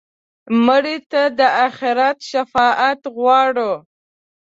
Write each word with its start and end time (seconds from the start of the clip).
مړه 0.65 0.95
ته 1.11 1.21
د 1.39 1.41
آخرت 1.67 2.17
شفاعت 2.31 3.01
غواړو 3.15 3.73